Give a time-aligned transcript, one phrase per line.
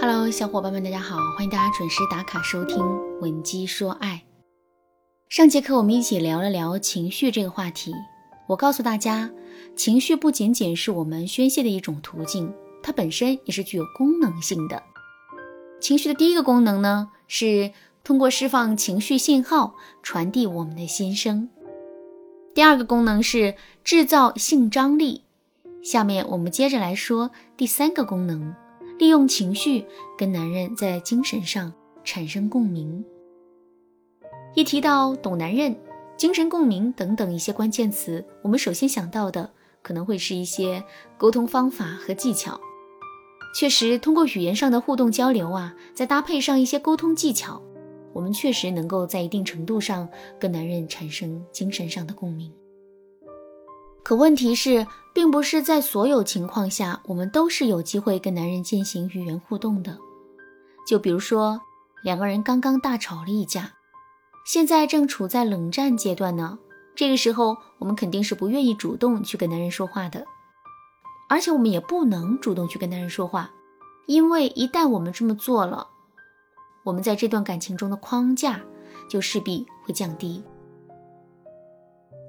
[0.00, 2.78] Hello，小伙伴们，大家好，欢迎大家准时打卡收听
[3.20, 4.24] 《闻鸡说爱》。
[5.28, 7.94] 上节课我们一起聊了聊情绪这个话题，
[8.48, 9.30] 我告诉大家，
[9.76, 14.82] 情绪不仅仅是我们宣泄的一种途径，它本身也是具有功能性的。
[15.80, 17.70] 情绪的第一个功能呢，是
[18.02, 21.48] 通过释放情绪信号，传递我们的心声。
[22.52, 23.54] 第二个功能是
[23.84, 25.22] 制造性张力。
[25.84, 28.52] 下面我们接着来说第三个功能。
[28.98, 29.84] 利用情绪
[30.16, 33.04] 跟男人在精神上产生共鸣。
[34.54, 35.76] 一提到懂男人、
[36.16, 39.50] 精神共鸣等等一些关键词，我们首先想到的
[39.82, 40.82] 可能会是一些
[41.18, 42.58] 沟通方法和技巧。
[43.54, 47.62] 确实，通过语言上的互动交流啊，再搭配上一些沟通技巧，
[48.14, 50.08] 我们确实能够在一定程度上
[50.38, 52.50] 跟男人产生精神上的共鸣。
[54.06, 59.98] 可问题是，并不是在所有情况下，我们都是有机会跟男人进行语言互动的。
[60.86, 61.60] 就比如说，
[62.04, 63.72] 两个人刚刚大吵了一架，
[64.46, 66.56] 现在正处在冷战阶段呢。
[66.94, 70.24] 这个时候，我们肯定是不愿意主动去跟男人说话的，
[71.28, 73.50] 而且我们也不能主动去跟男人说话，
[74.06, 75.88] 因为一旦我们这么做了，
[76.84, 78.60] 我们在这段感情中的框架
[79.10, 80.44] 就势必会降低。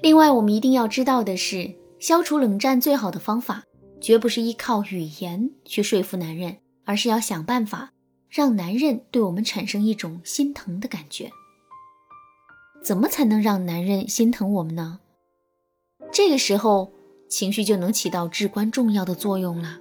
[0.00, 3.64] 另外，我们一定要知道的是，消除冷战最好的方法，
[4.00, 7.90] 绝不是依靠语言去说服男人，而是要想办法
[8.30, 11.32] 让男人对我们产生一种心疼的感觉。
[12.80, 15.00] 怎么才能让男人心疼我们呢？
[16.12, 16.92] 这个时候，
[17.28, 19.80] 情绪就能起到至关重要的作用了。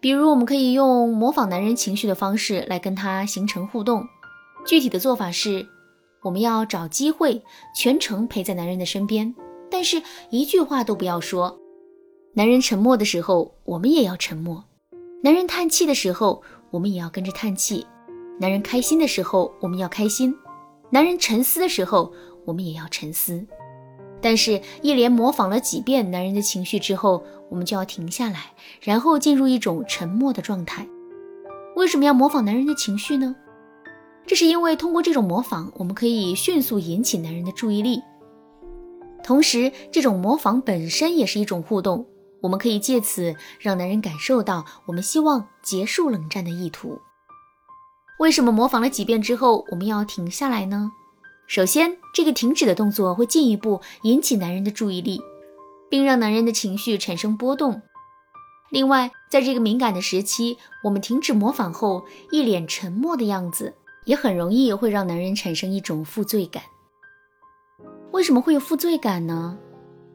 [0.00, 4.08] 比如，我们可以用模仿男人情绪的方式来跟他形成互动。
[4.64, 5.68] 具体的做法是。
[6.22, 7.42] 我们要找机会
[7.74, 9.34] 全程陪在男人的身边，
[9.70, 11.58] 但是一句话都不要说。
[12.34, 14.62] 男人沉默的时候，我们也要沉默；
[15.22, 17.84] 男人叹气的时候，我们也要跟着叹气；
[18.38, 20.32] 男人开心的时候，我们要开心；
[20.90, 22.12] 男人沉思的时候，
[22.44, 23.44] 我们也要沉思。
[24.20, 30.86] 但是，一连模仿了几遍男人的情绪之后，我们就要停下来，然后进入一种沉默的状态。
[31.74, 33.34] 为什么要模仿男人的情绪呢？
[34.26, 38.02] 这是因为通过这种模仿，我们可以迅速引起男人的注意力。
[39.22, 42.06] 同时，这种模仿本身也是一种互动，
[42.40, 46.98] 我们可以借此让男人感受到我们希望结束冷战的意图。
[48.18, 50.90] 为什么模仿了几遍之后我们要停下来呢？
[51.48, 55.20] 首先，这个停止的动作会进一步引起男人的注意力，
[55.90, 57.82] 并让男人的情绪产生波动。
[58.70, 63.74] 另外，在这个敏感的时期，我们停止模仿后，一脸沉默的样子。
[64.04, 66.62] 也很容易会让男人产生一种负罪感。
[68.12, 69.58] 为什么会有负罪感呢？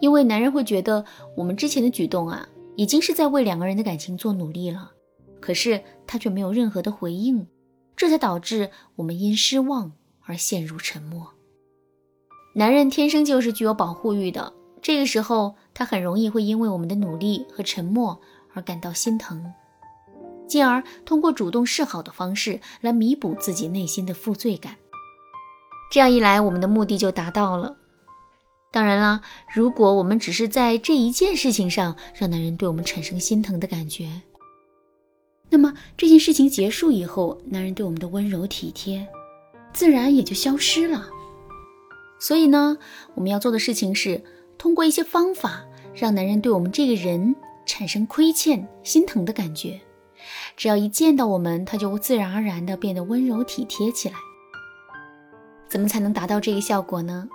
[0.00, 1.04] 因为男人会觉得
[1.36, 4.92] 我们之前的举动啊，已经是在为两个人的感情做努力了，
[5.40, 7.46] 可是他却没有任何的回应，
[7.94, 9.92] 这才导致我们因失望
[10.24, 11.34] 而陷入沉默。
[12.54, 18.20] 男人天生就是具有保护欲的，这个时候他很容易会因为我们的努力和沉默
[18.54, 19.52] 而感到心疼。
[20.52, 24.76] 进而通过主动示好的方式来弥补自己内心的负罪感，
[25.90, 27.78] 这样一来，我们的目的就达到了。
[28.70, 29.22] 当然啦，
[29.54, 34.20] 如果我们只是在这一件事情上让男人对我们产生心疼的感觉，
[35.48, 39.08] 那么这件事情结束以后，男人对我们的温柔体贴
[39.72, 41.08] 自然也就消失了。
[42.20, 42.76] 所以呢，
[43.14, 44.22] 我们要做的事情是
[44.58, 45.64] 通过一些方法，
[45.94, 47.34] 让男人对我们这个人
[47.64, 49.80] 产生亏欠、心疼的感觉。
[50.56, 54.14] 只要一见到我们，他就会自然而然地变得温柔体贴起来。
[55.68, 57.28] 怎么才能达到这个效果呢？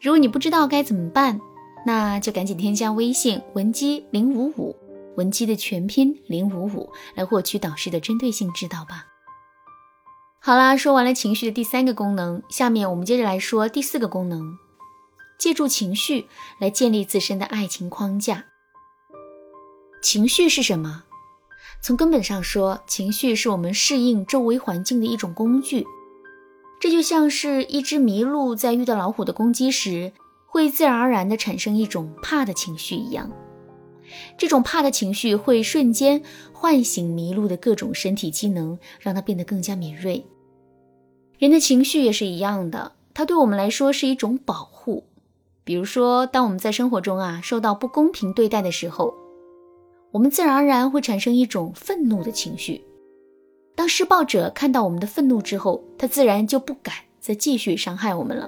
[0.00, 1.40] 如果你不知道该怎么办，
[1.84, 4.76] 那就赶紧添加微信文姬零五五，
[5.16, 9.06] 文姬的全拼零五五，来获取导师的针对性指导吧。
[10.40, 14.56] 好啦，说完了情绪的第三个功能，下面我们接着来说第四个功能，
[15.38, 16.26] 借助情绪
[16.58, 18.44] 来建立自身的爱情框架。
[20.02, 21.04] 情绪是什么？
[21.82, 25.84] 从根本上说，情绪是我们适应周围环境的一种工具。
[26.80, 30.12] 这就像是一只麋鹿在遇到老虎的攻击时，
[30.46, 33.28] 会自然而然地产生一种怕的情绪一样。
[34.38, 40.24] 这种怕的情绪会瞬间唤醒麋鹿的各种身体机能，让它变得更加敏锐。
[41.38, 45.04] 人的情绪也是一样的，它对我们来说是一种保护。
[45.64, 49.12] 比如说，当我们在生活中啊受到不公平对待的时候。
[50.12, 52.84] 我们自然而然会产生一种愤怒的情绪。
[53.74, 58.46] 当施暴者看到我们的愤怒之后，他自然就不敢再继续伤害我们了。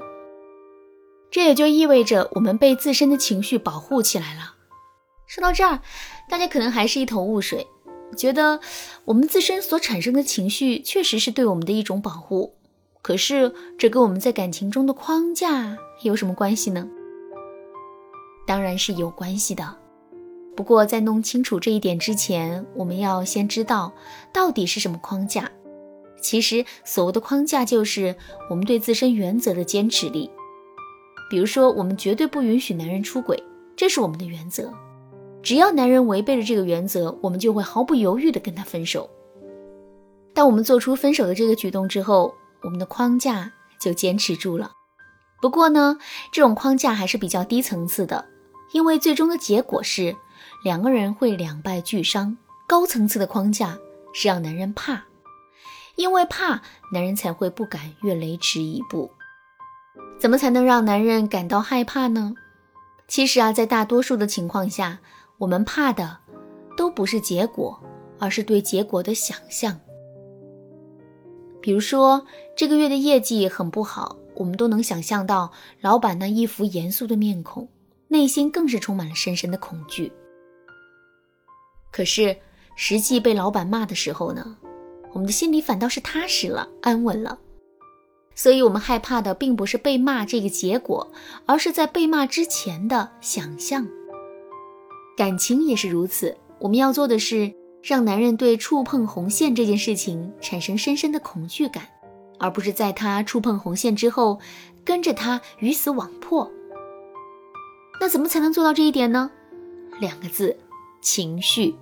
[1.31, 4.55] 这也就意味着我们被自身的情绪保护起来了。
[5.27, 5.81] 说到这儿，
[6.29, 7.67] 大家可能还是一头雾水。
[8.17, 8.61] 觉得
[9.07, 12.55] 我们自身所产生的情绪确实是对我们的一种保护。
[13.03, 16.89] 可是，这跟我们在感情中的框架有什么关系呢？
[18.47, 19.84] 当然是有关系的。
[20.57, 23.93] 不过，在弄清楚这一点之前，我们要先知道
[24.33, 25.51] 到底是什么框架。
[26.21, 28.15] 其实，所谓的框架就是
[28.49, 30.31] 我们对自身原则的坚持力。
[31.29, 33.43] 比如说，我们绝对不允许男人出轨，
[33.77, 34.73] 这是我们的原则。
[35.43, 39.11] 只要男人违背了这个原则，我们就会毫不犹豫地跟他分手。
[40.33, 44.73] 当我们做出分手的这个举动之后，我们的框架就坚持住了。
[45.43, 45.99] 不过呢，
[46.33, 48.25] 这种框架还是比较低层次的，
[48.73, 50.17] 因为最终的结果是
[50.63, 52.37] 两个人会两败俱伤。
[52.67, 53.79] 高层次的框架
[54.15, 55.05] 是让男人怕，
[55.97, 56.63] 因为怕，
[56.93, 59.11] 男人才会不敢越雷池一步。
[60.19, 62.35] 怎么才能让男人感到害怕呢？
[63.07, 64.99] 其实啊，在大多数的情况下，
[65.37, 66.17] 我们怕的
[66.75, 67.79] 都不是结果，
[68.19, 69.79] 而是对结果的想象。
[71.61, 72.27] 比如说，
[72.57, 75.53] 这个月的业绩很不好，我们都能想象到
[75.83, 77.69] 老板那一副严肃的面孔，
[78.09, 80.11] 内心更是充满了深深的恐惧。
[81.95, 82.37] 可是，
[82.75, 84.57] 实际被老板骂的时候呢，
[85.13, 87.39] 我们的心里反倒是踏实了，安稳了。
[88.35, 91.13] 所以，我们害怕的并不是被骂这个结果，
[91.47, 93.87] 而是在被骂之前的想象。
[95.17, 101.87] 感情也是如此，我们要做的是让男人对触碰红线这件事情产生深深的恐惧感，
[102.41, 104.41] 而不是在他触碰红线之后
[104.85, 106.51] 跟着他鱼死网破。
[108.01, 109.31] 那怎么才能做到这一点呢？
[110.01, 110.57] 两个字：
[111.05, 111.77] 情绪。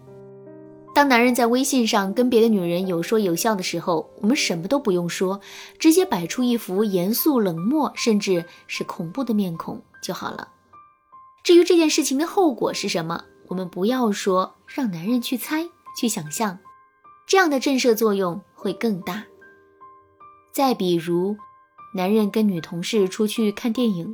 [0.94, 5.40] 当男人在微信上跟别的女人有说有笑的时候，我们什么都不用说，
[5.78, 10.48] 直接摆出一副严肃冷漠，甚至是恐怖的面孔就好了。
[11.42, 15.66] 至于这件事情的后果是什么，我们不要说，让男人去猜、
[15.98, 16.58] 去想象，
[17.26, 19.24] 这样的震慑作用会更大。
[20.52, 21.36] 再比如，
[21.94, 24.12] 男人跟女同事出去看电影，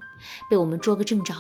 [0.48, 1.34] 被我们捉个正着，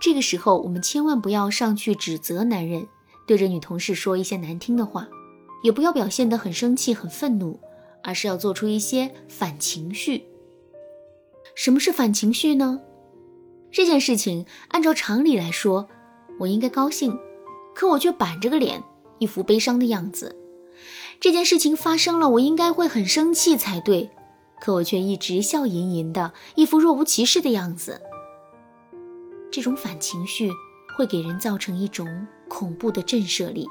[0.00, 2.86] 这个时候我们千万不要上去指责男人。
[3.26, 5.06] 对着女同事说一些难听的话，
[5.62, 7.60] 也不要表现得很生气、很愤怒，
[8.02, 10.24] 而是要做出一些反情绪。
[11.54, 12.80] 什么是反情绪呢？
[13.70, 15.88] 这件事情按照常理来说，
[16.38, 17.18] 我应该高兴，
[17.74, 18.82] 可我却板着个脸，
[19.18, 20.34] 一副悲伤的样子。
[21.20, 24.08] 这件事情发生了，我应该会很生气才对，
[24.58, 28.00] 可我却一直笑吟吟的，一副若无其事的样子。
[29.58, 30.52] 这种反情绪
[30.96, 32.28] 会给人造成一种。
[32.48, 33.66] 恐怖的震慑力，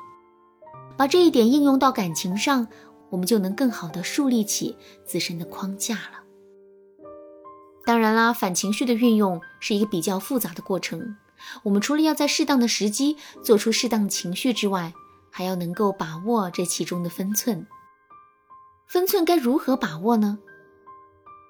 [0.98, 2.68] 把这一点应用到感情上，
[3.10, 6.24] 我们就能更好的树立起自身的框架了。
[7.86, 11.16] 当然啦，反情绪的运用是一个比较复杂的过程。
[11.64, 14.94] 我们除了要在适当的时机做出适当的情绪之外，
[15.32, 17.66] 还要能够把握这其中的分寸。
[18.86, 20.38] 分寸该如何把握呢？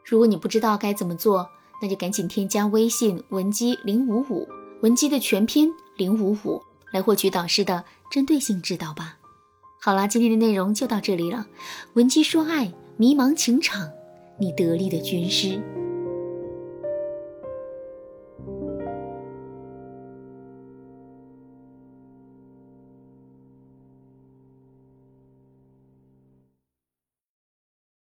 [0.05, 1.49] 如果你不知道该怎么做，
[1.81, 4.47] 那就赶紧添加微信文姬零五五，
[4.81, 6.61] 文姬的全拼零五五。
[6.93, 9.17] 来获取导师的针对性指导吧。
[9.81, 11.45] 好啦，今天的内容就到这里了。
[11.95, 13.89] 文姬说爱，迷茫情场，
[14.39, 15.61] 你得力的军师。